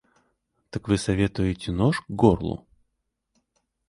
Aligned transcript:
Так 0.71 0.87
вы 0.87 0.97
советуете 0.97 1.71
нож 1.71 2.01
к 2.01 2.05
горлу? 2.09 2.67